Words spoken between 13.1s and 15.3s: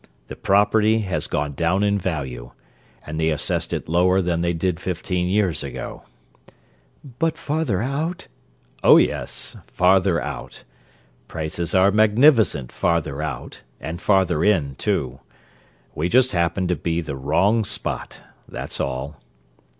out,' and farther in, too!